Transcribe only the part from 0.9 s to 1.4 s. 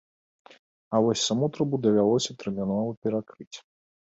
А вось